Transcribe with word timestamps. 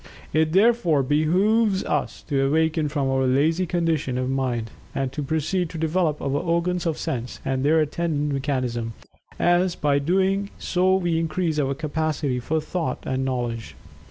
It 0.33 0.53
therefore 0.53 1.03
behooves 1.03 1.83
us 1.83 2.23
to 2.23 2.47
awaken 2.47 2.89
from 2.89 3.07
our 3.07 3.27
"lazy" 3.27 3.67
condition 3.67 4.17
of 4.17 4.31
mind, 4.31 4.71
and 4.95 5.11
to 5.11 5.21
proceed 5.21 5.69
to 5.69 5.77
develop 5.77 6.19
our 6.23 6.27
organs 6.27 6.87
of 6.87 6.97
sense, 6.97 7.39
and 7.45 7.61
their 7.63 7.79
attendant 7.81 8.33
mechanism, 8.33 8.93
as 9.39 9.75
by 9.75 9.99
doing 9.99 10.49
so 10.57 10.95
we 10.95 11.19
increase 11.19 11.59
our 11.59 11.75
capacity 11.75 12.39
for 12.39 12.59
thought 12.59 13.03
and 13.05 13.23
knowledge. 13.23 13.75